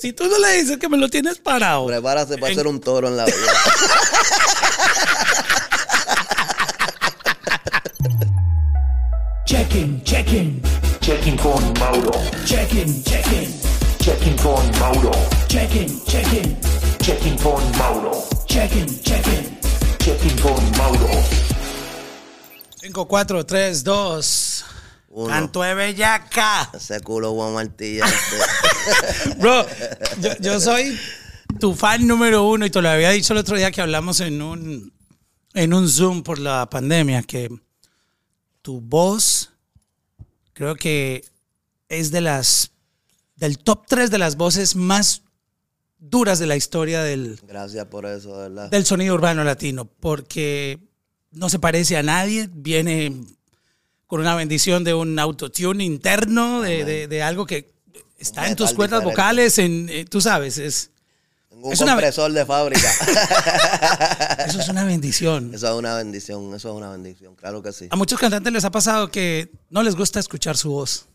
[0.00, 1.86] Si tú no le dices que me lo tienes parado.
[1.86, 3.36] Prepárate para ser un toro en la vida.
[9.46, 10.60] Checking, checking,
[11.00, 12.12] Checking con Mauro.
[12.46, 13.52] checking, checking,
[14.00, 15.12] Checking con Mauro.
[15.48, 16.56] checking, checking,
[17.02, 18.24] Checking con Mauro.
[18.46, 19.56] checking, checking.
[19.98, 21.22] Checking con Mauro.
[22.80, 24.43] 5, 4, 3, 2.
[25.16, 25.28] Uno.
[25.28, 26.70] Canto de bellaca.
[26.74, 28.16] Ese culo Juan Martillante.
[29.38, 29.64] Bro,
[30.20, 30.98] yo, yo soy
[31.60, 34.42] tu fan número uno y te lo había dicho el otro día que hablamos en
[34.42, 34.92] un,
[35.54, 37.48] en un Zoom por la pandemia, que
[38.60, 39.52] tu voz
[40.52, 41.24] creo que
[41.88, 42.72] es de las
[43.36, 45.22] del top 3 de las voces más
[45.98, 48.70] duras de la historia del, Gracias por eso, de verdad.
[48.70, 50.80] del sonido urbano latino, porque
[51.30, 53.12] no se parece a nadie, viene
[54.06, 57.72] con una bendición de un autotune interno, de, de- de algo que
[58.18, 59.20] está Un en tus cuerdas diferente.
[59.22, 60.90] vocales, en, eh, tú sabes, es,
[61.50, 62.88] un es una- compresor de fábrica.
[64.46, 65.52] eso es una bendición.
[65.54, 67.88] eso es una bendición, eso es una bendición, claro que sí.
[67.90, 71.06] A muchos cantantes les ha pasado que no les gusta escuchar su voz.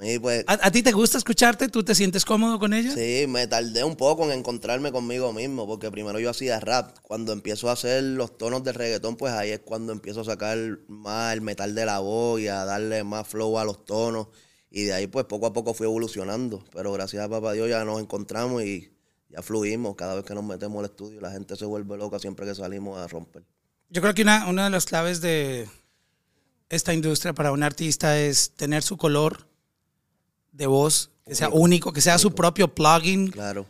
[0.00, 1.68] Mí, pues, ¿A, a ti te gusta escucharte?
[1.68, 2.92] ¿Tú te sientes cómodo con ella?
[2.94, 6.96] sí, me tardé un poco en encontrarme conmigo mismo, porque primero yo hacía rap.
[7.02, 10.58] Cuando empiezo a hacer los tonos de reggaetón, pues ahí es cuando empiezo a sacar
[10.88, 14.28] más el metal de la voz y a darle más flow a los tonos.
[14.70, 16.64] Y de ahí, pues, poco a poco fui evolucionando.
[16.72, 18.92] Pero gracias a papá Dios ya nos encontramos y
[19.30, 19.96] ya fluimos.
[19.96, 22.98] Cada vez que nos metemos al estudio, la gente se vuelve loca siempre que salimos
[22.98, 23.44] a romper.
[23.88, 25.68] Yo creo que una, una de las claves de
[26.68, 29.46] esta industria para un artista es tener su color
[30.56, 33.28] de voz, que sea único, que sea su propio plugin.
[33.30, 33.66] Claro.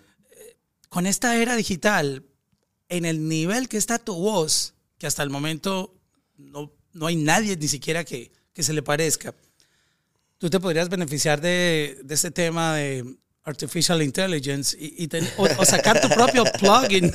[0.89, 2.23] Con esta era digital,
[2.89, 5.95] en el nivel que está tu voz, que hasta el momento
[6.37, 9.35] no, no hay nadie ni siquiera que, que se le parezca,
[10.39, 15.45] tú te podrías beneficiar de, de este tema de artificial intelligence y, y ten- o,
[15.59, 17.13] o sacar tu propio plugin.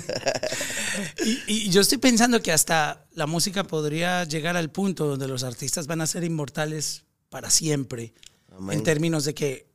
[1.26, 5.44] Y, y yo estoy pensando que hasta la música podría llegar al punto donde los
[5.44, 8.14] artistas van a ser inmortales para siempre,
[8.52, 8.78] Amén.
[8.80, 9.68] en términos de que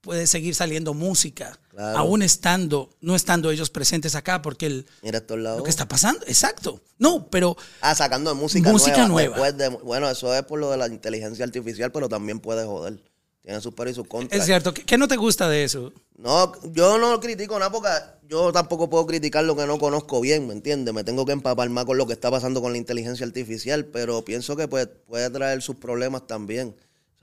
[0.00, 1.98] puede seguir saliendo música, Claro.
[1.98, 6.80] aún estando, no estando ellos presentes acá, porque el, Mira lo que está pasando, exacto.
[6.98, 9.36] No, pero Ah, sacando música, Música nueva.
[9.36, 9.52] nueva.
[9.52, 13.02] después de- bueno, eso es por lo de la inteligencia artificial, pero también puede joder.
[13.42, 14.40] Tiene sus pros y sus contras.
[14.40, 14.74] es cierto.
[14.74, 15.92] ¿Qué, qué no te gusta de eso?
[16.16, 17.88] No, yo no critico nada porque
[18.28, 20.92] yo tampoco puedo criticar lo que no conozco bien, ¿me entiendes?
[20.94, 24.24] Me tengo que empapar más con lo que está pasando con la inteligencia artificial, pero
[24.24, 26.74] pienso que pues, puede traer sus problemas también.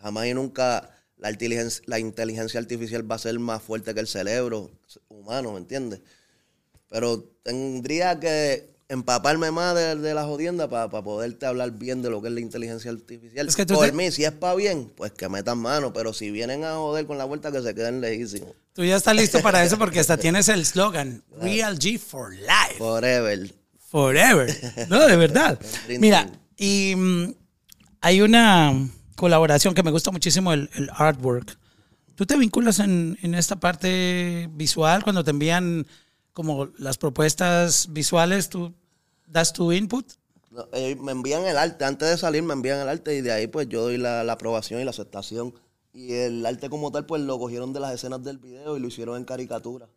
[0.03, 4.07] Jamás y nunca la inteligencia, la inteligencia artificial va a ser más fuerte que el
[4.07, 4.69] cerebro
[5.07, 6.01] humano, ¿me entiendes?
[6.89, 12.21] Pero tendría que empaparme más de, de la jodienda para poderte hablar bien de lo
[12.21, 13.47] que es la inteligencia artificial.
[13.47, 16.13] Es que tú Por te- mí, si es para bien, pues que metan mano, pero
[16.13, 18.49] si vienen a joder con la vuelta, que se queden lejísimos.
[18.73, 22.77] Tú ya estás listo para eso porque hasta tienes el slogan Real G for Life.
[22.77, 23.51] Forever.
[23.89, 24.87] Forever.
[24.89, 25.59] No, de verdad.
[25.99, 27.33] Mira, y mm,
[28.01, 28.73] hay una
[29.16, 31.57] colaboración que me gusta muchísimo, el, el artwork.
[32.16, 35.85] ¿Tú te vinculas en, en esta parte visual cuando te envían
[36.34, 38.50] como las propuestas visuales?
[38.50, 38.74] ¿Tú
[39.28, 40.06] das tu input?
[40.51, 43.31] No, eh, me envían el arte, antes de salir me envían el arte y de
[43.31, 45.53] ahí pues yo doy la, la aprobación y la aceptación.
[45.91, 48.88] Y el arte como tal pues lo cogieron de las escenas del video y lo
[48.88, 49.88] hicieron en caricatura.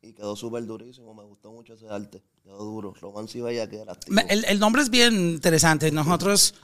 [0.00, 2.22] Y quedó súper durísimo, me gustó mucho ese arte.
[2.44, 4.14] Quedó duro, Romance y Bella que era activo.
[4.14, 5.90] Me- El, el nombre es bien interesante.
[5.90, 6.54] Nosotros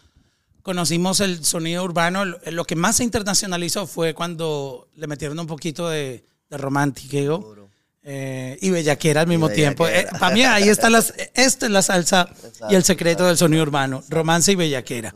[0.64, 2.24] conocimos el sonido urbano.
[2.24, 7.68] Lo- que más se internacionalizó fue cuando le metieron un poquito de, de romantiqueo
[8.02, 9.84] eh, y bellaquera al mismo tiempo.
[9.84, 10.18] bellaquera.
[10.18, 12.28] para mí ahí está las, esta es la salsa
[12.70, 14.02] y el secreto del sonido urbano.
[14.08, 15.14] Romance y bellaquera.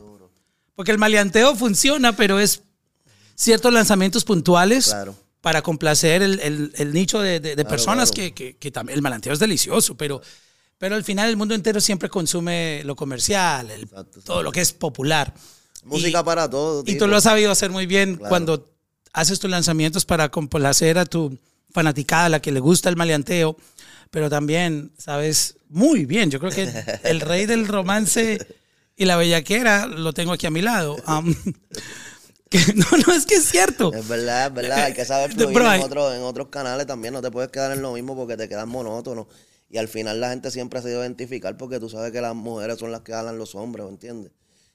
[0.75, 2.61] Porque el maleanteo funciona, pero es
[3.35, 5.15] ciertos lanzamientos puntuales Claro.
[5.41, 9.01] para complacer el, el- el nicho de, de- de personas que, que, que también el
[9.01, 10.21] malanteo es delicioso, pero,
[10.79, 14.61] pero al final el mundo entero siempre consume lo comercial, el- Exacto, todo lo que
[14.61, 15.31] es popular.
[15.83, 16.81] Música Y- para todo.
[16.81, 17.05] Y tipo.
[17.05, 18.29] tú lo has sabido hacer muy bien Claro.
[18.29, 18.69] cuando
[19.13, 21.37] haces tus lanzamientos para complacer a tu
[21.71, 23.55] fanaticada, a la que le gusta el maleanteo,
[24.11, 26.31] pero también sabes muy bien.
[26.31, 26.63] Yo creo que
[27.03, 28.39] el rey del romance
[28.97, 30.95] y la bellaquera lo tengo aquí a mi lado.
[31.05, 31.33] Am,
[32.49, 33.93] que- no, no, es que es cierto.
[33.93, 34.83] Es verdad, es verdad.
[34.85, 37.13] Hay que saber fluir en, otros, en otros canales también.
[37.13, 39.27] No te puedes quedar en lo mismo porque te quedas monótono.
[39.69, 42.79] Y al final la gente siempre se debe identificar porque tú sabes que las mujeres
[42.79, 44.31] son las que hablan los hombres, ¿me entiendes?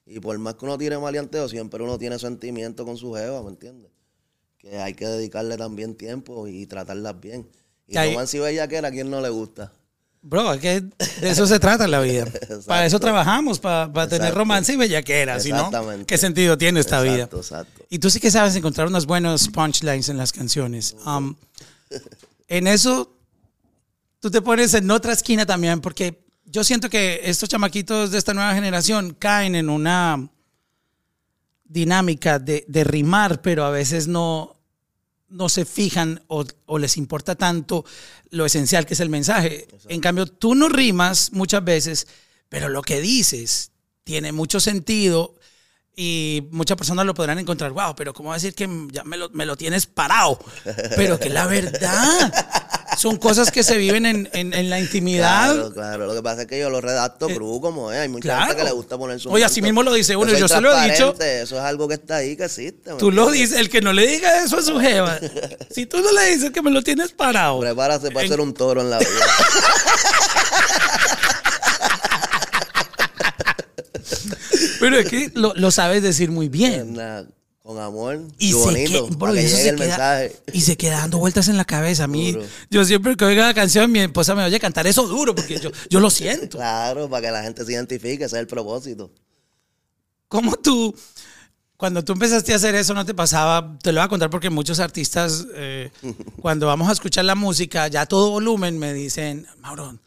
[0.07, 3.49] Y por más que uno tire maleanteo, siempre uno tiene sentimiento con su jeva, ¿me
[3.49, 3.91] entiendes?
[4.59, 7.49] Que hay que dedicarle también tiempo y tratarlas bien.
[7.89, 9.73] Y hay- Romance y Bellaquera, ¿a quién no le gusta?
[10.27, 12.27] Bro, es que de eso se trata la vida.
[12.67, 15.57] Para eso trabajamos, para, para tener romance y bellaquera, ¿sí no?
[15.57, 16.07] Exactamente.
[16.07, 17.25] ¿Qué sentido tiene esta vida?
[17.25, 17.85] Exacto, exacto.
[17.91, 20.97] Y tú sí que sabes encontrar unos buenos punchlines en las canciones.
[21.05, 21.35] Um,
[22.49, 23.14] en eso,
[24.25, 28.33] tú te pones en otra esquina también, porque yo siento que estos chamaquitos de esta
[28.33, 30.31] nueva generación caen en una
[31.63, 34.57] dinámica de, de rimar, pero a veces no,
[35.29, 37.85] no se fijan o, o les importa tanto
[38.31, 39.69] lo esencial que es el mensaje.
[39.89, 42.07] En cambio, tú no rimas muchas veces,
[42.49, 43.73] pero lo que dices
[44.05, 45.35] tiene mucho sentido
[45.95, 49.45] y muchas personas lo podrán encontrar, wow, pero ¿cómo decir que ya me lo, me
[49.45, 50.39] lo tienes parado?
[50.97, 52.33] Pero que la verdad
[53.05, 55.53] son cosas que se viven en, en- en la intimidad.
[55.55, 56.07] Claro, claro.
[56.07, 57.99] Lo que pasa es que yo lo redacto crudo como es.
[58.01, 58.47] Hay mucha claro.
[58.47, 59.31] gente que le gusta poner su.
[59.31, 61.15] Oye, así mismo lo dice uno, soy yo se lo he dicho.
[61.21, 62.93] Eso es algo que está ahí, que existe.
[62.93, 65.19] ¿me Tú lo dices, el que no le diga eso a su jeva.
[65.71, 67.61] Si tú no le dices que me lo tienes parado.
[67.61, 69.09] Prepárate para En- ser un toro en la vida.
[74.81, 76.97] Pero es que lo, lo sabes decir muy bien.
[77.65, 78.21] Con amor.
[78.39, 78.93] Y se, bonito.
[79.09, 80.37] que- bro, para que eso llegue se el queda, mensaje.
[80.53, 82.05] y se queda dando vueltas en la cabeza.
[82.05, 82.45] A mí, Duro.
[82.69, 85.71] yo siempre que oiga la canción, mi esposa me oye cantar eso duro, porque yo,
[85.89, 86.59] yo lo siento.
[86.59, 89.11] Claro, para que la gente se identifique, ese es el propósito.
[90.29, 90.95] ¿Cómo tú,
[91.79, 93.79] cuando tú empezaste a hacer eso, no te pasaba?
[93.83, 95.91] Te lo voy a contar porque muchos artistas, eh,
[96.43, 99.99] cuando vamos a escuchar la música, ya todo volumen, me dicen, Mauro,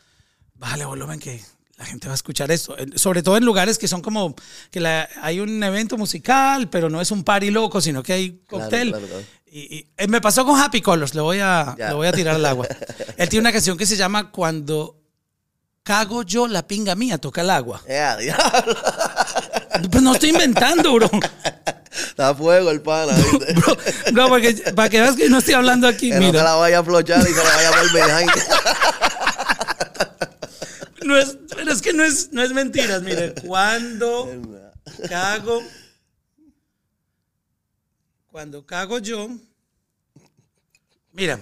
[0.54, 1.42] bájale volumen que
[1.78, 2.76] la gente va a escuchar esto.
[2.96, 4.36] Sobre todo en lugares que son como
[4.72, 8.42] que la- hay un evento musical, pero no es un party loco, sino que hay
[8.48, 8.90] cóctel.
[8.90, 9.24] claro, claro.
[9.50, 11.92] Y, y- eh, me pasó con Happy Colors, lo voy a, Ya.
[11.92, 12.68] lo voy a tirar al agua.
[13.18, 15.00] Él tiene una canción que se llama Cuando
[15.84, 17.82] cago yo, la pinga mía toca el agua.
[17.88, 18.76] A diablo.
[19.92, 21.10] Pues no estoy inventando, bro.
[22.10, 23.14] Está fuego el pana.
[23.14, 23.54] ¿viste?
[23.54, 23.78] Bro,
[24.12, 26.10] bro, para, que, para que veas que no estoy hablando aquí.
[26.10, 28.32] que no se Mira, la vaya a flochar y se la vaya a behind.
[31.08, 33.02] No es, pero es que no es, no es mentiras.
[33.02, 34.30] Mire, cuando
[35.10, 35.64] cago,
[38.28, 39.30] cuando cago yo,
[41.14, 41.40] mira,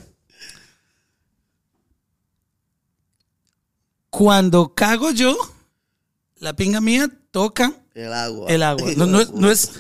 [4.10, 5.36] cuando cago yo,
[6.38, 8.50] la pinga mía toca El agua.
[8.50, 8.92] el agua.
[8.96, 9.72] No, no es, no es,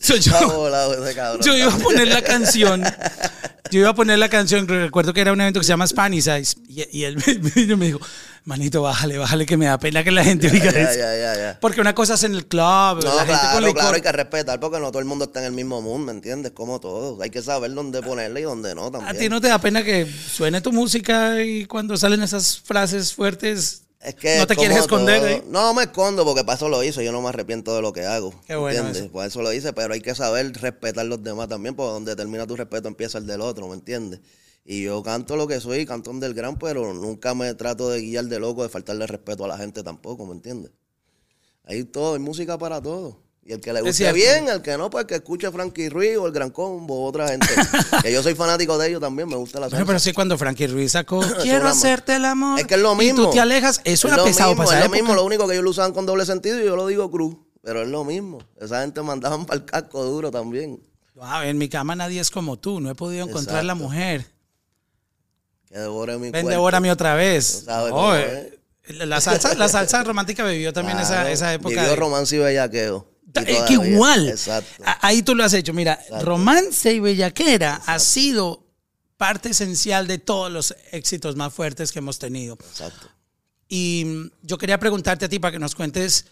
[0.00, 1.56] yo.
[1.56, 2.82] Iba a poner la canción.
[3.70, 4.66] Yo iba a poner la canción.
[4.66, 6.56] Recuerdo que era un evento que se llama Spanish Eyes.
[6.68, 7.16] Y, y él
[7.76, 8.00] me dijo,
[8.48, 11.58] manito, bájale, bájale, que me da pena que la gente oiga Ya, eso.
[11.60, 13.74] Porque una cosa es en el club, No, la gente con claro, licor.
[13.80, 16.12] claro, hay que respetar porque no todo el mundo está en el mismo mundo, ¿me
[16.12, 16.52] entiendes?
[16.52, 17.20] Como todos.
[17.20, 19.18] Hay que saber dónde ponerle y dónde no ¿A también.
[19.18, 23.82] ti no te da pena que suene tu música y cuando salen esas frases fuertes
[24.00, 25.18] Es que no te quieres esconder?
[25.20, 25.44] todo- eh?
[25.48, 27.04] No me escondo porque para eso lo hice.
[27.04, 28.32] Yo no me arrepiento de lo que hago.
[28.46, 29.02] Qué bueno ¿Entiendes?
[29.02, 29.12] eso.
[29.12, 32.46] Por eso lo hice, pero hay que saber respetar los demás también, porque donde termina
[32.46, 34.20] tu respeto empieza el del otro, ¿me entiendes?
[34.70, 38.26] Y yo canto lo que soy, canto del gran, pero nunca me trato de guiar
[38.26, 40.72] de loco, de faltarle respeto a la gente tampoco, ¿me entiendes?
[41.64, 43.22] Hay todo, hay música para todo.
[43.42, 46.26] Y el que le guste bien, el que no, pues que escuche Frankie Ruiz o
[46.26, 47.46] el Gran Combo o otra gente.
[48.02, 49.86] que yo soy fanático de ellos también, me gusta la Bueno, salsa.
[49.86, 52.60] pero sí cuando Frankie Ruiz sacó Quiero hacerte el amor.
[52.60, 53.24] Es que es lo Y mismo.
[53.24, 53.80] tú te alejas.
[53.84, 55.70] Eso Es era lo pesado mismo, para Es lo mismo, lo único que ellos lo
[55.70, 57.38] usaban con doble sentido y yo lo digo cruz.
[57.62, 58.36] Pero es lo mismo.
[58.60, 60.82] Esa gente mandaban para el casco duro también.
[61.14, 62.80] Wow, en mi cama nadie es como tú.
[62.80, 64.26] No he podido encontrar la mujer.
[65.68, 66.48] Que devore mi Ven, cuerpo.
[66.50, 67.64] devórame otra vez.
[67.66, 67.92] Sabes
[68.24, 68.58] eh,
[69.06, 71.74] la, salsa, la salsa romántica vivió también esa, Claro, esa época.
[71.74, 73.06] Vivió de- romance y bellaqueo.
[73.26, 73.92] Y Es que todavía.
[73.92, 74.28] igual.
[74.30, 74.82] Exacto.
[75.02, 75.74] Ahí tú lo has hecho.
[75.74, 78.64] Mira, romance y bellaquera ha sido
[79.18, 82.54] parte esencial de todos los éxitos más fuertes que hemos tenido.
[82.54, 83.08] Exacto.
[83.68, 86.24] Y mm, yo quería preguntarte a ti para que nos cuentes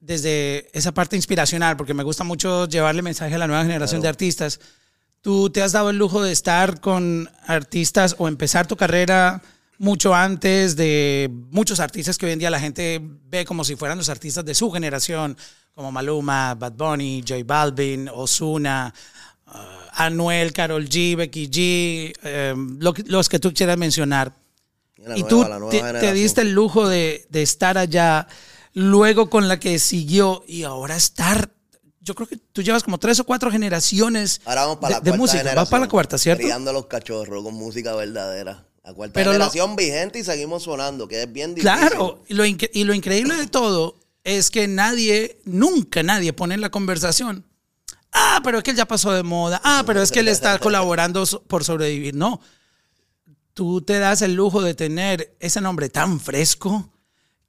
[0.00, 4.08] desde esa parte inspiracional, porque me gusta mucho llevarle mensaje a la nueva generación de
[4.08, 4.60] artistas.
[5.26, 9.42] ¿Tú te has dado el lujo de estar con artistas o empezar tu carrera
[9.76, 13.98] mucho antes de muchos artistas que hoy en día la gente ve como si fueran
[13.98, 15.36] los artistas de su generación,
[15.74, 18.94] como Maluma, Bad Bunny, J Balvin, Ozuna,
[19.48, 19.50] uh,
[19.94, 24.32] Anuel, Carol G, Becky G, eh, lo que- los que tú quieras mencionar.
[24.96, 28.28] Y Y nueva, tú te, diste el lujo de, de estar allá,
[28.74, 31.50] luego con la que siguió y ahora estar.
[32.06, 35.00] Yo creo que tú llevas como tres o cuatro generaciones Ahora vamos para de, la
[35.00, 35.54] de cuarta música.
[35.56, 36.42] Vas para la cuarta, ¿cierto?
[36.42, 38.64] Criando a los cachorros con música verdadera.
[38.84, 41.76] La cuarta Pero lo- generación vigente y seguimos sonando, que es bien difícil.
[41.76, 46.60] Claro, y lo, y lo increíble de todo es que nadie, nunca nadie pone en
[46.60, 47.44] la conversación.
[48.12, 49.60] Ah, pero es que él ya pasó de moda.
[49.64, 52.14] Ah, pero es que él está colaborando por sobrevivir.
[52.14, 52.40] No.
[53.52, 56.92] Tú te das el lujo de tener ese nombre tan fresco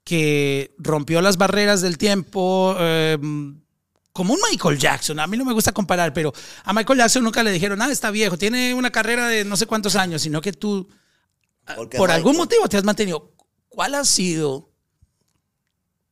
[0.04, 2.74] que rompió las barreras del tiempo.
[2.78, 3.18] eh,
[4.18, 5.20] como un Michael Jackson.
[5.20, 6.32] A mí no me gusta comparar, pero
[6.64, 9.66] a Michael Jackson nunca le dijeron, ah, está viejo, tiene una carrera de no sé
[9.66, 10.88] cuántos años, sino que tú
[11.76, 13.30] Porque por algún motivo te has mantenido.
[13.68, 14.70] ¿Cuál ha sido,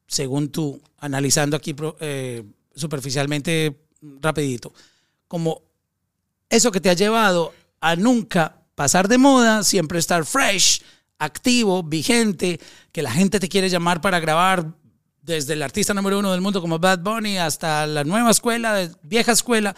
[0.06, 2.44] según tú, analizando aquí eh,
[2.76, 3.76] superficialmente,
[4.20, 4.72] rapidito,
[5.26, 5.62] como
[6.48, 10.80] eso que te ha llevado a nunca pasar de moda, siempre estar fresh,
[11.18, 12.60] activo, vigente,
[12.92, 14.76] que la gente te quiere llamar para grabar
[15.26, 19.32] desde el artista número uno del mundo como Bad Bunny hasta la nueva escuela, vieja
[19.32, 19.74] escuela?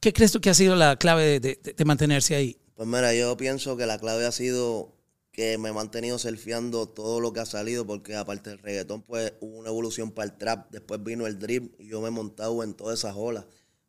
[0.00, 2.56] ¿Qué crees tú que ha sido la clave de- mantenerse ahí?
[2.74, 4.96] Pues mira, yo pienso que la clave ha sido
[5.30, 9.34] que me he mantenido surfeando todo lo que ha salido, porque aparte del reggaetón, pues
[9.40, 12.62] hubo una evolución para el trap, después vino el drip y yo me he montado
[12.64, 13.44] en todas esas olas.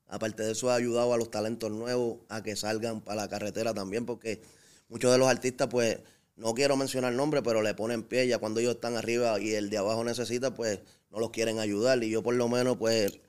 [0.08, 3.74] Aparte de eso, he ayudado a los talentos nuevos a que salgan para la carretera
[3.74, 4.42] también, porque
[4.90, 5.98] muchos de los artistas, pues,
[6.36, 9.70] no quiero mencionar nombres, pero le ponen pie ya cuando ellos están arriba y el
[9.70, 10.80] de abajo necesita, pues,
[11.12, 12.04] no los quieren ayudar.
[12.04, 13.20] Y yo por lo menos, pues,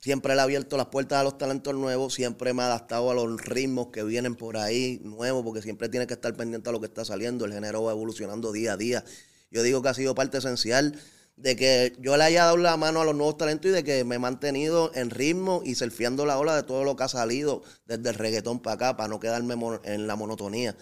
[0.00, 3.14] siempre le he abierto las puertas a los talentos nuevos, siempre me he adaptado a
[3.14, 6.80] los ritmos que vienen por ahí nuevos, porque siempre tiene que estar pendiente a lo
[6.80, 9.04] que está saliendo, el género va evolucionando día a día.
[9.50, 10.98] Yo digo que ha sido parte esencial
[11.36, 14.04] de que yo le haya dado la mano a los nuevos talentos y de que
[14.04, 17.62] me he mantenido en ritmo y surfeando la ola de todo lo que ha salido
[17.86, 19.54] desde el reggaetón para acá, para no quedarme
[19.84, 20.76] en la monotonía.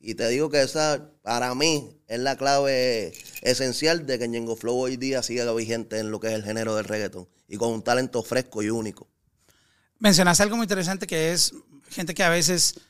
[0.00, 4.76] Y te digo que esa, para mí, es la clave esencial de que Ñengo Flow
[4.76, 7.82] hoy día siga vigente en lo que es el género del reggaetón y con un
[7.82, 9.06] talento fresco y único.
[9.98, 11.52] Mencionaste algo muy interesante que es
[11.90, 12.80] gente que a veces,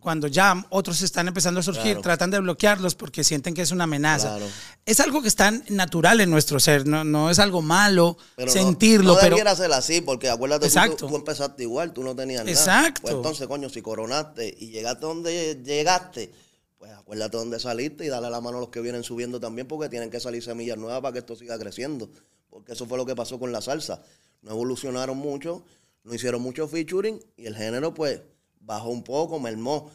[0.00, 2.00] cuando ya otros están empezando a surgir, Claro.
[2.02, 4.36] tratan de bloquearlos porque sienten que es una amenaza.
[4.36, 4.46] Claro.
[4.86, 8.52] Es algo que está natural en nuestro ser, no, no es algo malo Pero no-
[8.52, 10.96] sentirlo, no, pero debiera ser así, porque acuérdate, Exacto.
[10.96, 12.50] Tú, tú empezaste igual, tú no tenías nada.
[12.50, 13.02] Exacto.
[13.02, 16.32] Pues entonces, coño, si coronaste y llegaste donde llegaste,
[16.78, 19.88] pues acuérdate dónde saliste y dale la mano a los que vienen subiendo también, porque
[19.88, 22.08] tienen que salir semillas nuevas para que esto siga creciendo.
[22.48, 24.00] Porque eso fue lo que pasó con la salsa.
[24.42, 25.64] No evolucionaron mucho,
[26.04, 28.20] no hicieron mucho featuring y el género, pues,
[28.68, 29.90] bajó un poco, mermó.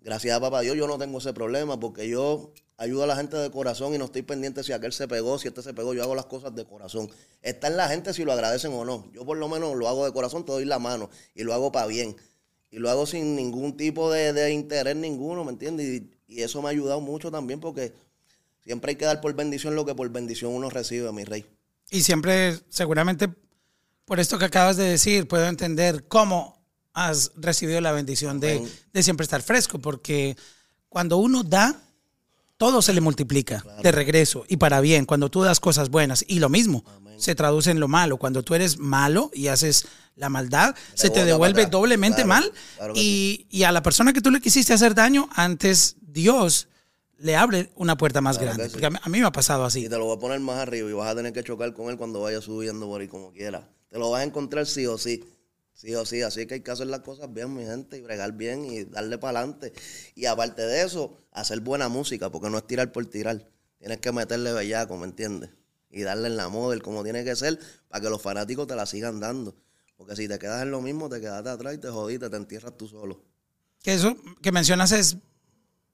[0.00, 3.50] Gracias papá Dios yo no tengo ese problema porque yo ayudo a la gente de
[3.50, 6.14] corazón y no estoy pendiente si aquel se pegó, si este se pegó, yo hago
[6.14, 7.08] las cosas de corazón.
[7.42, 9.10] Está en la gente si lo agradecen o no.
[9.12, 11.70] Yo por lo menos lo hago de corazón, te doy la mano y lo hago
[11.70, 12.16] para bien.
[12.70, 15.86] Y lo hago sin ningún tipo de, de interés ninguno, ¿me entiendes?
[15.86, 17.92] Y, y eso me ha ayudado mucho también porque
[18.64, 21.46] siempre hay que dar por bendición lo que por bendición uno recibe, mi rey.
[21.90, 23.28] y siempre, seguramente,
[24.06, 26.53] por esto que acabas de decir, puedo entender cómo
[26.94, 28.72] has recibido la bendición de, Amén.
[28.92, 30.36] de siempre estar fresco, porque
[30.88, 31.80] cuando uno da,
[32.56, 36.24] todo se le multiplica de regreso y para bien, cuando tú das cosas buenas.
[36.28, 36.84] Y lo mismo
[37.18, 38.16] se traduce en lo malo.
[38.16, 39.86] Cuando tú eres malo y haces
[40.16, 42.52] la maldad, se te devuelve doblemente Claro, mal.
[42.76, 46.68] claro y, y a la persona que tú le quisiste hacer daño, antes Dios
[47.18, 48.66] le abre una puerta más Claro grande.
[48.68, 48.72] sí.
[48.72, 49.84] Porque a mí, a mí me ha pasado así.
[49.86, 51.90] Y te lo voy a poner más arriba y vas a tener que chocar con
[51.90, 53.68] él cuando vaya subiendo por ahí como quiera.
[53.90, 55.24] Te lo vas a encontrar sí o sí.
[55.74, 56.22] Sí o sí.
[56.22, 59.18] Así que hay que hacer las cosas bien, mi gente, y bregar bien y darle
[59.18, 59.72] para adelante.
[60.14, 63.46] Y aparte de eso, hacer buena música, porque no es tirar por tirar.
[63.78, 65.50] Tienes que meterle bellaco, ¿me entiendes?
[65.90, 68.86] Y darle en la model como tiene que ser para que los fanáticos te la
[68.86, 69.54] sigan dando.
[69.96, 72.76] Porque si te quedas en lo mismo, te quedaste atrás y te jodiste, te entierras
[72.76, 73.22] tú solo.
[73.82, 75.18] Que eso que mencionas es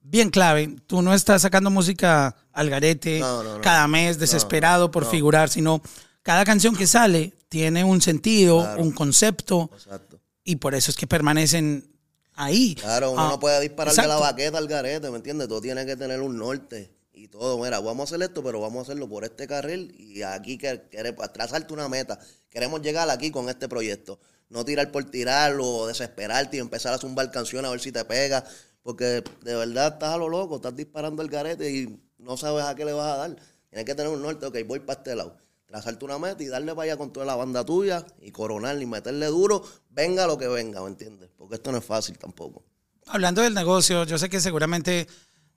[0.01, 0.75] bien clave.
[0.87, 3.61] Tú no estás sacando música al garete No, no, no.
[3.61, 5.81] cada mes, desesperado por figurar, sino
[6.23, 8.81] cada canción que sale tiene un sentido, Claro.
[8.83, 10.19] un concepto, Exacto.
[10.43, 11.89] y por eso es que permanecen
[12.35, 12.75] ahí.
[12.75, 15.47] Claro, uno Ah, no puede disparar de la baqueta al garete, ¿me entiendes?
[15.47, 17.57] Todo tiene que tener un norte y todo.
[17.61, 20.83] Mira, vamos a hacer esto, pero vamos a hacerlo por este carril y aquí que
[20.89, 22.19] queremos trazarte una meta.
[22.49, 24.19] Queremos llegar aquí con este proyecto.
[24.49, 28.03] No tirar por tirarlo o desesperarte y empezar a zumbar canciones a ver si te
[28.05, 28.43] pega.
[28.83, 32.73] Porque de verdad estás a lo loco, estás disparando el garete y no sabes a
[32.75, 33.35] qué le vas a dar.
[33.69, 35.37] Tienes que tener un norte, ok, voy para este lado.
[35.71, 38.85] Trazarte una meta y darle para allá con toda la banda tuya y coronar y
[38.85, 41.29] meterle duro, venga lo que venga, ¿me entiendes?
[41.37, 42.65] Porque esto no es fácil tampoco.
[43.07, 45.07] Hablando del negocio, yo sé que seguramente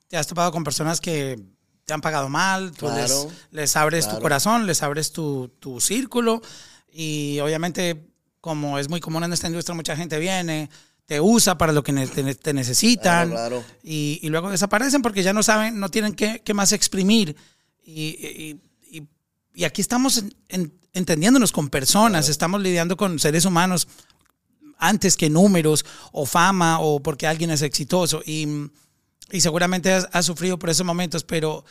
[0.07, 1.37] te has topado con personas que
[1.85, 5.81] te han pagado mal, tú les, Claro, les abres tu corazón, les abres tu, tu
[5.81, 6.41] círculo
[6.93, 8.09] y obviamente
[8.41, 10.71] como es muy común en esta industria, mucha gente viene,
[11.07, 13.65] te usa para lo que te, te necesitan Claro, claro.
[13.83, 17.35] Y, y luego desaparecen porque ya no saben, no tienen qué, qué más exprimir.
[17.83, 18.61] Y, y-
[19.55, 23.89] y- aquí estamos en- en- entendiéndonos con personas, estamos lidiando con seres humanos
[24.79, 28.23] antes que números o fama o porque alguien es exitoso.
[28.27, 28.47] Y,
[29.31, 31.65] y seguramente has, has sufrido por esos momentos, pero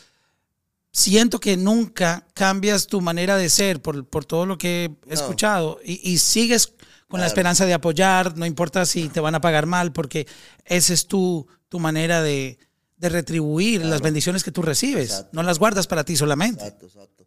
[0.91, 5.13] siento que nunca cambias tu manera de ser por, por todo lo que he No.
[5.13, 6.73] escuchado y, y sigues
[7.07, 10.25] con la esperanza de apoyar, no importa si te van a pagar mal, porque
[10.65, 12.57] esa es tu, tu manera de,
[12.97, 15.11] de retribuir las bendiciones que tú recibes.
[15.11, 15.29] Exacto.
[15.33, 16.63] No las guardas para ti solamente.
[16.65, 17.22] Exacto, exacto.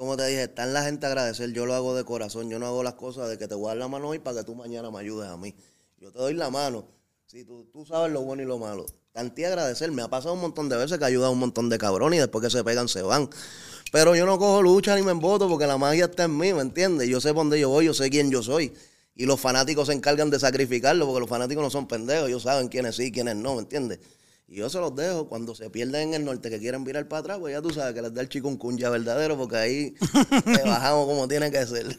[0.00, 1.52] Como te dije, está en la gente agradecer.
[1.52, 2.48] Yo lo hago de corazón.
[2.48, 4.38] Yo no hago las cosas de que te voy a dar la mano hoy para
[4.38, 5.54] que tú mañana me ayudes a mí.
[5.98, 6.86] Yo te doy la mano.
[7.26, 8.86] Si tú, tú sabes lo bueno y lo malo.
[9.12, 9.92] tanti agradecer.
[9.92, 12.16] Me ha pasado un montón de veces que ha ayudado a un montón de cabrones
[12.16, 13.28] y después que se pegan se van.
[13.92, 16.62] Pero yo no cojo lucha ni me emboto porque la magia está en mí, ¿me
[16.62, 17.06] entiendes?
[17.06, 18.72] Yo sé dónde yo voy, yo sé quién yo soy.
[19.14, 22.68] Y los fanáticos se encargan de sacrificarlo porque los fanáticos no son pendejos, ellos saben
[22.68, 23.98] quiénes sí quiénes no, ¿me entiendes?
[24.52, 25.28] Y yo se los dejo.
[25.28, 27.94] Cuando se pierden en el norte que quieren virar para atrás, pues ya tú sabes
[27.94, 29.94] que les da el chikungunya verdadero porque ahí
[30.46, 31.96] le bajamos como tiene que ser.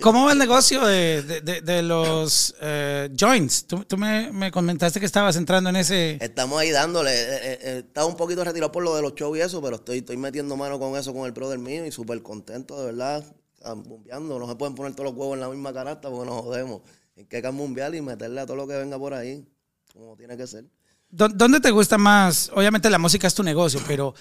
[0.00, 3.66] ¿Cómo va el negocio de, de- de- de los eh, joints?
[3.66, 6.16] Tú, tú me, me comentaste que estabas entrando en ese...
[6.24, 7.10] Estamos ahí dándole.
[7.12, 9.76] eh, eh, eh, estaba un poquito retirado por lo de los shows y eso, pero
[9.76, 13.22] estoy, estoy metiendo mano con eso con el brother mío y súper contento, de verdad.
[13.62, 14.38] Camumbeando.
[14.38, 16.80] No se pueden poner todos los huevos en la misma canasta porque nos jodemos.
[17.14, 19.46] Hay que camumbear y meterle a todo lo que venga por ahí,
[19.92, 20.64] como tiene que ser.
[21.10, 22.50] ¿Dó- ¿Dónde te gusta más?
[22.54, 24.14] Obviamente la música es tu negocio, pero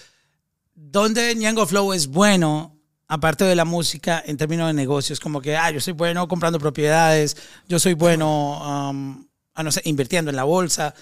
[0.74, 2.75] ¿dónde Ñengo Flow es bueno,
[3.08, 5.19] aparte de la música, en términos de negocios?
[5.19, 9.81] Como que, ah, yo soy bueno comprando propiedades, yo soy bueno, um, ah, no sé,
[9.86, 10.93] invirtiendo en la bolsa.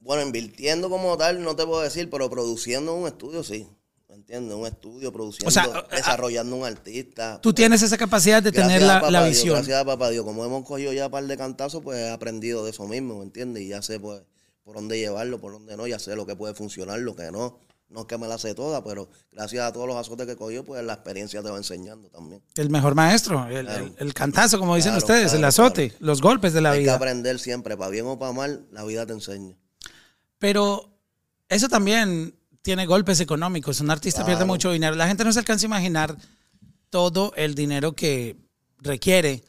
[0.00, 3.66] Bueno, invirtiendo como tal, no te puedo decir, pero produciendo un estudio, sí.
[4.08, 4.56] ¿Me entiendes?
[4.56, 7.40] Un estudio, produciendo, O sea, a- desarrollando un artista.
[7.40, 9.54] Tú tienes esa capacidad de tener a la, la Dios, visión.
[9.54, 10.24] gracias a papá Dios.
[10.24, 13.24] Como hemos cogido ya un par de cantazos, pues he aprendido de eso mismo, ¿me
[13.24, 13.62] entiendes?
[13.62, 14.22] Y ya sé pues
[14.70, 17.58] por dónde llevarlo, por dónde no, ya sé lo que puede funcionar, lo que no.
[17.88, 20.36] No es que me la sé toda, pero gracias a todos los azotes que he
[20.36, 22.40] cogido, pues la experiencia te va enseñando también.
[22.54, 23.86] El mejor maestro, el, Claro.
[23.86, 26.82] el- el cantazo, como dicen Claro, ustedes, el azote, los golpes de la Hay que
[26.84, 26.94] vida.
[26.94, 29.56] aprender siempre, para bien o para mal, la vida te enseña.
[30.38, 30.88] Pero
[31.48, 33.80] eso también tiene golpes económicos.
[33.80, 34.94] Un artista pierde mucho dinero.
[34.94, 36.16] La gente no se alcanza a imaginar
[36.90, 38.36] todo el dinero que
[38.78, 39.42] requiere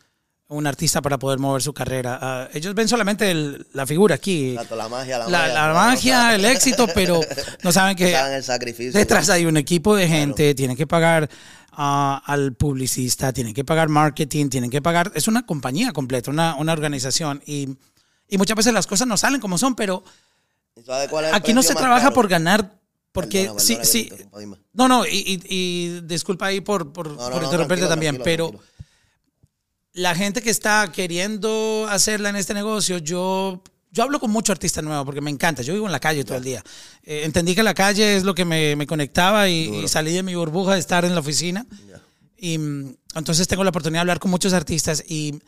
[0.52, 2.20] un artista para poder mover su carrera.
[2.22, 6.36] Ah, ellos ven solamente el- la figura aquí, la magia, la, la, magia, la magia,
[6.36, 7.22] el éxito, pero
[7.64, 9.00] no saben que saben el sacrificio.
[9.00, 11.30] detrás hay un equipo de gente, tienen que pagar
[11.72, 16.56] ah, al publicista, tienen que pagar marketing, tienen que pagar, es una compañía completa, una,
[16.56, 17.70] una organización y,
[18.28, 20.04] y muchas veces las cosas no salen como son, pero
[20.76, 22.14] ¿Y sabes cuál es el aquí no se trabaja caro?
[22.16, 22.74] por ganar,
[23.14, 24.12] porque Perdona, sí, perdona sí,
[24.74, 27.90] no, no, y, y- y disculpa ahí por, por, No, no, por no, interrumpirte tranquilo,
[27.90, 28.72] también, pero tranquilo.
[29.94, 34.82] La gente que está queriendo hacerla en este negocio, yo, yo hablo con mucho artista
[34.82, 35.62] nuevo porque me encanta.
[35.62, 36.64] Yo vivo en la calle todo el día.
[37.04, 40.24] Eh, entendí que la calle es lo que me, me conectaba y, y salí de
[40.24, 41.66] mi burbuja de estar en la oficina.
[42.38, 45.40] Y mm, entonces tengo la oportunidad de hablar con muchos artistas y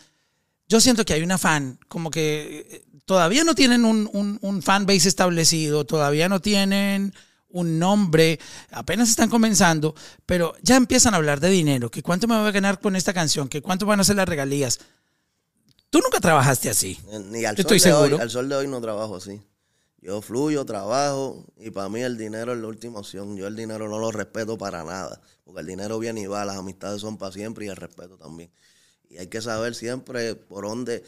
[0.68, 4.62] yo siento que hay un afán, como que eh, todavía no tienen un, un, un
[4.62, 7.14] fan base establecido, todavía no tienen
[7.54, 8.40] un nombre,
[8.72, 12.52] apenas están comenzando, pero ya empiezan a hablar de dinero, que cuánto me voy a
[12.52, 14.80] ganar con esta canción, que cuánto van a ser las regalías.
[15.90, 17.00] Tú nunca trabajaste así.
[17.30, 18.16] Ni al Yo sol estoy de seguro.
[18.16, 19.40] Hoy, al sol de hoy no trabajo así.
[20.02, 23.38] Yo fluyo, trabajo y para mí el dinero es la última opción.
[23.38, 26.58] Yo el dinero no lo respeto para nada, porque el dinero viene y va, las
[26.58, 28.52] amistades son para siempre y el respeto también.
[29.08, 31.04] Y hay que saber siempre por dónde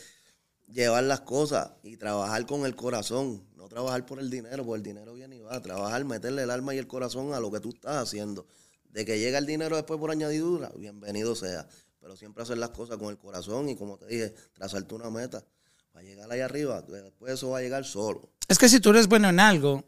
[0.68, 3.44] llevar las cosas y trabajar con el corazón,
[3.76, 6.78] trabajar por el dinero, porque el dinero viene y va, trabajar, meterle el alma y
[6.78, 8.48] el corazón a lo que tú estás haciendo.
[8.90, 11.68] De que llega el dinero después por añadidura, bienvenido sea.
[12.00, 15.44] Pero siempre hacer las cosas con el corazón y como te dije, trazarte una meta
[15.92, 18.30] para llegar ahí arriba, después eso va a llegar solo.
[18.48, 19.84] Es que si tú eres bueno en algo,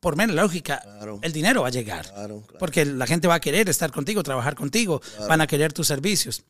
[0.00, 1.18] por mera lógica, Claro.
[1.22, 2.06] el dinero va a llegar.
[2.08, 2.58] Claro, claro.
[2.58, 6.44] Porque la gente va a querer estar contigo, trabajar contigo, van a querer tus servicios.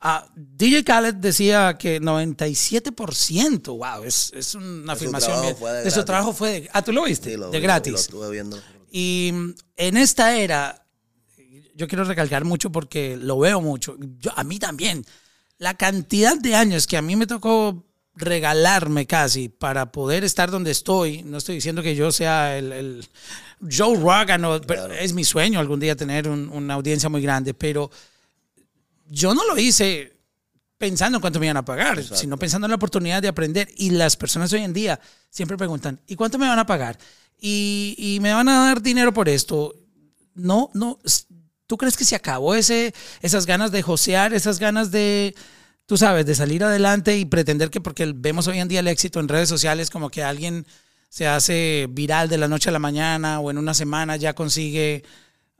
[0.00, 5.90] Ah, DJ Khaled decía que 97%, wow, es, es una De afirmación bien- de de
[5.90, 7.92] su trabajo fue de, ah, tú lo viste, Sí, lo de gratis.
[7.92, 8.58] Lo estuve viendo.
[8.90, 9.32] Y
[9.76, 10.86] en esta era,
[11.74, 13.96] yo quiero recalcar mucho porque lo veo mucho.
[14.18, 15.04] Yo, a mí también.
[15.58, 17.84] La cantidad de años que a mí me tocó
[18.18, 21.22] regalarme casi para poder estar donde estoy.
[21.22, 23.06] No estoy diciendo que yo sea el, el
[23.70, 27.54] Joe Rogan, o- pero es mi sueño algún día tener un- una audiencia muy grande,
[27.54, 27.90] pero
[29.08, 30.12] yo no lo hice
[30.76, 33.68] pensando en cuánto me iban a pagar, sino pensando en la oportunidad de aprender.
[33.76, 35.00] Y las personas hoy en día
[35.30, 36.98] siempre preguntan, ¿y cuánto me van a pagar?
[37.40, 39.74] ¿Y, y me van a dar dinero por esto?
[40.34, 40.98] No, no.
[41.66, 45.34] ¿Tú crees que se acabó ese, esas ganas de josear, esas ganas de,
[45.88, 49.20] tú sabes, de salir adelante y pretender que porque vemos hoy en día el éxito
[49.20, 50.66] en redes sociales como que alguien
[51.08, 55.02] se hace viral de la noche a la mañana o en una semana ya consigue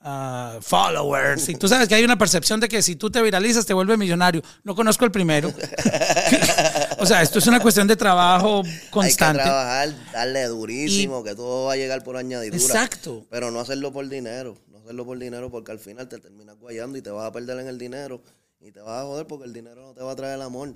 [0.03, 1.49] ah, followers.
[1.49, 3.97] Y tú sabes que hay una percepción de que si tú te viralizas te vuelves
[3.97, 4.43] millonario.
[4.65, 5.49] No conozco el primero.
[6.99, 9.41] o sea, esto es una cuestión de trabajo constante.
[9.41, 12.63] Hay que trabajar, darle durísimo, que todo va a llegar por añadidura.
[12.63, 13.25] Exacto.
[13.31, 14.59] Pero no hacerlo por dinero.
[14.71, 17.61] No hacerlo por dinero porque al final te terminas guayando y te vas a perder
[17.61, 18.21] en el dinero.
[18.61, 20.75] Y te vas a joder porque el dinero no te va a traer el amor.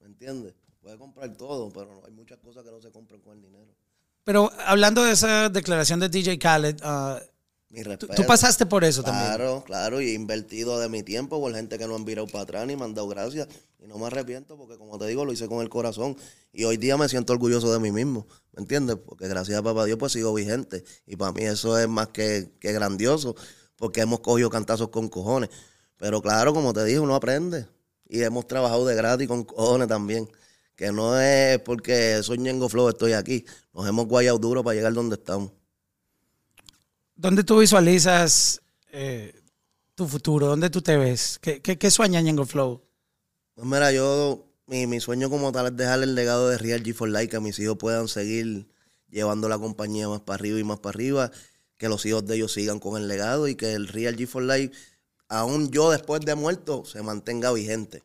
[0.00, 0.54] ¿Me entiendes?
[0.80, 3.74] Puedes comprar todo, pero hay muchas cosas que no se compran con el dinero.
[4.22, 7.20] Pero hablando de esa declaración de DJ Khaled, ah,
[7.68, 8.14] Mi respeto.
[8.14, 9.26] tú pasaste por eso también.
[9.26, 12.42] Claro, claro, y he invertido de mi tiempo por gente que no han virado para
[12.42, 13.48] atrás ni me han dado gracias.
[13.78, 16.16] Y no me arrepiento porque, como te digo, lo hice con el corazón.
[16.52, 18.96] Y hoy día me siento orgulloso de mí mismo, ¿me entiendes?
[18.96, 20.84] Porque gracias a papá Dios pues sigo vigente.
[21.06, 23.36] Y para mí eso es más que, que grandioso,
[23.76, 25.50] porque hemos cogido cantazos con cojones.
[25.96, 27.66] Pero claro, como te dije, uno aprende.
[28.08, 30.28] Y hemos trabajado de gratis con cojones también.
[30.74, 33.44] Que no es porque soy Ñengo Flow, estoy aquí.
[33.72, 35.50] Nos hemos guayado duro para llegar donde estamos.
[37.14, 38.60] ¿Dónde tú visualizas
[38.92, 39.34] eh,
[39.94, 40.48] tu futuro?
[40.48, 41.38] ¿Dónde tú te ves?
[41.40, 42.82] ¿Qué, qué, qué sueña Ñengo Flow?
[43.54, 46.92] Pues mira, yo, mi, mi sueño como tal es dejar el legado de Real G
[46.92, 48.68] for Life, que mis hijos puedan seguir
[49.08, 51.30] llevando la compañía más para arriba y más para arriba,
[51.78, 54.42] que los hijos de ellos sigan con el legado y que el Real G for
[54.42, 54.76] Life,
[55.28, 58.02] aún yo después de muerto, se mantenga vigente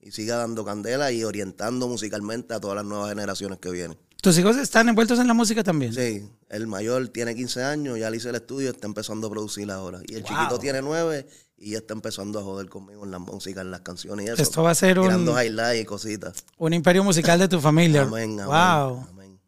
[0.00, 3.98] y siga dando candela y orientando musicalmente a todas las nuevas generaciones que vienen.
[4.22, 5.92] ¿Tus hijos están envueltos en la música también?
[5.92, 9.70] Sí, el mayor tiene 15 años, ya le hice el estudio, está empezando a producir
[9.70, 10.00] ahora.
[10.06, 10.28] Y el Wow.
[10.30, 11.26] chiquito tiene 9
[11.58, 14.42] y ya está empezando a joder conmigo en la música, en las canciones y eso.
[14.42, 16.44] Esto va a ser un- Tirando highlights y cositas.
[16.56, 18.02] Un imperio musical de tu familia.
[18.02, 18.46] Amén, amén.
[18.46, 19.06] wow.
[19.10, 19.40] amén.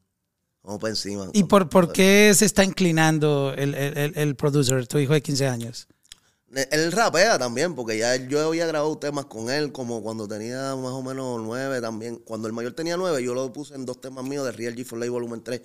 [0.62, 1.30] Vamos para encima.
[1.32, 5.22] ¿Y por, por qué se está inclinando el, el, el- el producer, tu hijo de
[5.22, 5.86] 15 años?
[6.70, 10.74] Él rapea también, porque ya él- yo había grabado temas con él como cuando tenía
[10.76, 12.16] más o menos nueve también.
[12.16, 14.84] Cuando el mayor tenía nueve, yo lo puse en dos temas míos de Real G
[14.84, 15.60] for Life Volumen 3.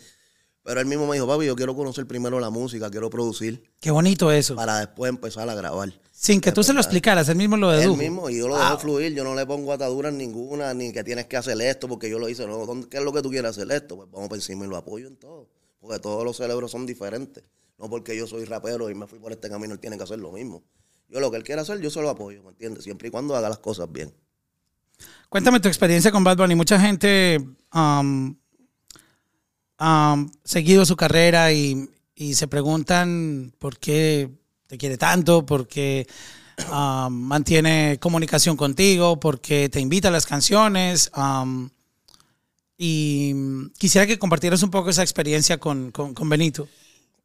[0.63, 3.89] Pero él mismo me dijo, papi, yo quiero conocer primero la música, quiero producir, Qué
[3.89, 4.56] bonito eso.
[4.56, 5.91] para después empezar a grabar.
[6.12, 7.93] Sin que tú se lo explicaras, él mismo lo dedujo.
[7.93, 11.04] Él mismo, y yo lo dejo fluir, yo no le pongo ataduras ninguna, ni que
[11.04, 13.32] tienes que hacer esto, porque yo lo hice, no, ¿dónde- ¿qué es lo que tú
[13.32, 13.95] quieres hacer esto?
[13.95, 15.47] Pues vamos por encima y lo apoyo en todo,
[15.80, 17.43] porque todos los cerebros son diferentes.
[17.80, 20.19] No porque yo soy rapero y me fui por este camino, él tiene que hacer
[20.19, 20.63] lo mismo.
[21.12, 22.84] Yo lo que él quiera hacer, yo se lo apoyo, ¿me entiendes?
[22.86, 24.13] Siempre y cuando haga las cosas bien.
[25.30, 26.56] Cuéntame tu experiencia con Bad Bunny.
[26.56, 28.36] Mucha gente um,
[29.80, 34.30] um, seguido su carrera y, y se preguntan por qué
[34.67, 36.08] te quiere tanto, por qué
[36.71, 41.12] um, mantiene comunicación contigo, por qué te invita a las canciones.
[42.78, 43.34] y
[43.78, 46.67] quisiera que compartieras un poco esa experiencia con, con- con Benito.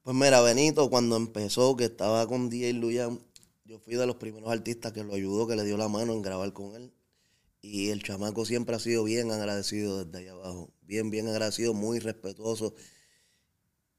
[0.03, 3.19] Pues mira, Benito, cuando empezó, que estaba con DJ Luyan,
[3.67, 6.23] yo fui de los primeros artistas que lo ayudó, que le dio la mano en
[6.23, 6.93] grabar con él.
[7.61, 10.71] Y el chamaco siempre ha sido bien agradecido desde ahí abajo.
[10.83, 12.75] Bien, bien agradecido, muy respetuoso.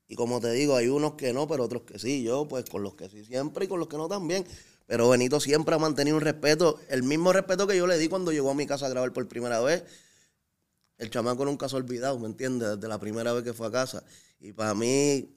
[0.07, 2.23] Y como te digo, hay unos que no, pero otros que sí.
[2.23, 4.45] Yo, pues, con los que sí siempre y con los que no también.
[4.85, 8.31] Pero Benito siempre ha mantenido un respeto, el mismo respeto que yo le di cuando
[8.31, 9.83] llegó a mi casa a grabar por primera vez.
[10.97, 12.75] El chamaco nunca se ha olvidado, ¿me entiendes?
[12.75, 14.05] Desde la primera vez que fue a casa.
[14.39, 15.35] Y para mí,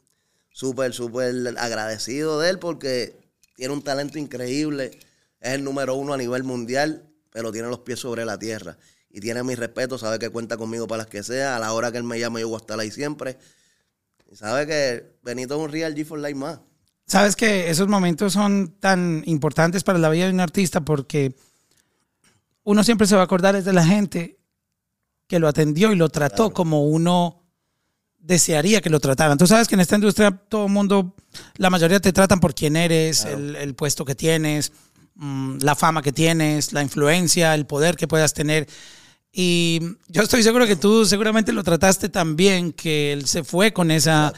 [0.51, 3.20] súper, súper agradecido de él porque
[3.61, 4.91] tiene un talento increíble.
[5.39, 8.79] Es el número uno a nivel mundial, pero tiene los pies sobre la tierra.
[9.11, 11.57] Y tiene mi respeto, sabe que cuenta conmigo para las que sea.
[11.57, 13.37] A la hora que él me llame, yo voy a estar ahí siempre.
[14.33, 16.61] Y sabe que Benito es un Real G for Life más.
[17.07, 21.37] Sabes que esos momentos son tan importantes para la vida de un artista porque
[22.65, 24.39] uno siempre se va a acordar es de la gente
[25.27, 27.40] que lo atendió y lo trató como uno
[28.21, 29.39] desearía que lo trataran.
[29.39, 31.15] Tú sabes que en esta industria todo el mundo,
[31.57, 34.73] la mayoría te tratan por quién eres, el, el puesto que tienes,
[35.15, 38.69] mm, la fama que tienes, la influencia, el poder que puedas tener.
[39.33, 43.73] Y yo estoy seguro que tú seguramente lo trataste tan bien que él se fue
[43.73, 44.33] con esa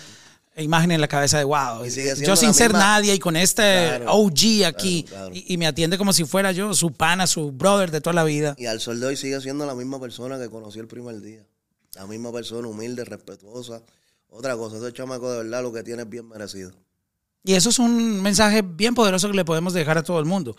[0.57, 1.83] imagen en la cabeza de wow.
[2.23, 5.35] Yo sin ser misma- nadie y con este Claro, OG aquí claro, claro.
[5.35, 8.25] Y, y me atiende como si fuera yo su pana, su brother de toda la
[8.25, 8.55] vida.
[8.59, 11.42] Y al sol de hoy sigue siendo la misma persona que conocí el primer día.
[11.94, 13.83] La misma persona, humilde, respetuosa.
[14.28, 16.72] Otra cosa, ese chamaco de verdad lo que tiene es bien merecido.
[17.44, 20.57] Y eso es un mensaje bien poderoso que le podemos dejar a todo el mundo.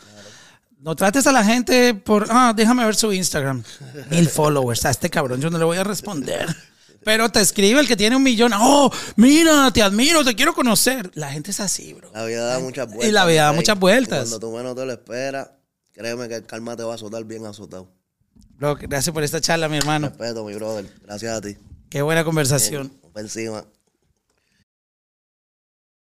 [0.80, 3.63] No trates a la gente por, ah, déjame ver su Instagram.
[4.12, 4.86] Mil followers.
[4.86, 6.54] A este cabrón yo no le voy a responder.
[7.04, 8.52] Pero te escribe el que tiene un millón.
[8.56, 11.10] Oh, mira, te admiro, te quiero conocer.
[11.15, 12.12] La gente es así, bro.
[12.13, 13.10] La vida da muchas vueltas.
[13.10, 14.28] Y la vida da muchas vueltas.
[14.28, 15.50] Y cuando tú menos te lo esperas,
[15.93, 17.89] créeme que el karma te va a azotar bien azotado.
[18.63, 20.08] Bro, gracias por esta charla, mi hermano.
[20.08, 20.86] Respeto, mi brother.
[21.04, 21.58] Gracias a ti.
[21.89, 22.93] Qué buena conversación.
[23.12, 23.65] Por encima.